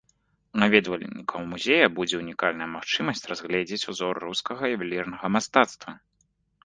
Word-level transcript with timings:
У 0.53 0.59
наведвальнікаў 0.61 1.41
музея 1.51 1.85
будзе 1.99 2.15
ўнікальная 2.23 2.69
магчымасць 2.77 3.23
разгледзець 3.33 3.83
узор 3.93 4.13
рускага 4.25 4.63
ювелірнага 4.77 5.27
мастацтва. 5.39 5.91